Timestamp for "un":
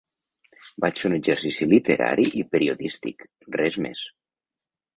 1.11-1.15